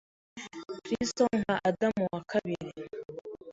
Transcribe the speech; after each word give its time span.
Kristo 0.85 1.23
nka 1.39 1.55
Adamu 1.69 2.03
wa 2.13 2.21
kabiri 2.31 2.71